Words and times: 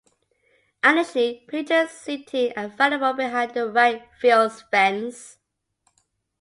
Additionally, 0.81 1.45
bleachers 1.47 1.91
seating 1.91 2.51
are 2.57 2.63
available 2.65 3.13
behind 3.13 3.53
the 3.53 3.69
right 3.69 4.09
field 4.19 4.51
fence. 4.71 5.37